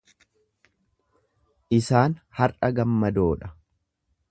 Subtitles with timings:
[1.79, 3.55] Isaan har'a gammadoo dha.